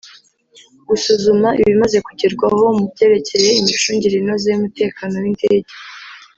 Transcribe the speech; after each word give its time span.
Gusuzuma 0.87 1.49
ibimaze 1.61 1.97
kugerwaho 2.07 2.63
mu 2.77 2.85
byerekeye 2.93 3.49
imicungire 3.61 4.15
inoze 4.17 4.45
y’umutekano 4.49 5.15
w’indege 5.23 5.71